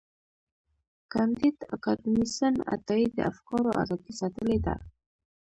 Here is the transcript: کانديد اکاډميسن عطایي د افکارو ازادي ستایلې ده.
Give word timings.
کانديد 1.13 1.57
اکاډميسن 1.75 2.53
عطایي 2.73 3.05
د 3.15 3.19
افکارو 3.31 3.69
ازادي 3.81 4.11
ستایلې 4.19 4.59
ده. 4.65 4.75